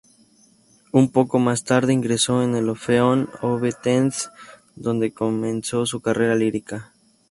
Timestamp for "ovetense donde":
3.43-5.13